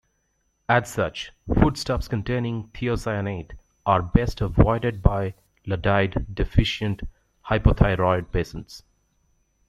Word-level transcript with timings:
As 0.67 0.89
such, 0.91 1.31
foodstuffs 1.45 2.07
containing 2.07 2.69
thiocyanate 2.69 3.51
are 3.85 4.01
best 4.01 4.41
avoided 4.41 5.03
by 5.03 5.35
Iodide 5.67 6.25
deficient 6.33 7.01
hypothyroid 7.49 8.31
patients. 8.31 8.81